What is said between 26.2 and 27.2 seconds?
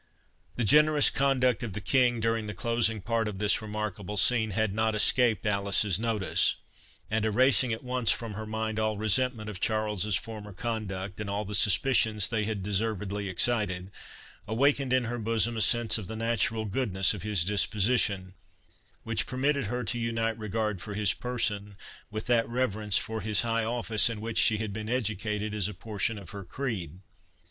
her creed.